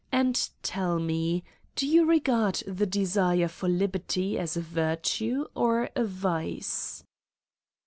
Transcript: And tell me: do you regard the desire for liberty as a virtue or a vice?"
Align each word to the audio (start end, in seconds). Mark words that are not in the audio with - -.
And 0.11 0.49
tell 0.63 0.97
me: 0.97 1.43
do 1.75 1.85
you 1.85 2.05
regard 2.05 2.55
the 2.65 2.87
desire 2.87 3.47
for 3.47 3.69
liberty 3.69 4.35
as 4.35 4.57
a 4.57 4.61
virtue 4.61 5.45
or 5.53 5.91
a 5.95 6.03
vice?" 6.05 7.03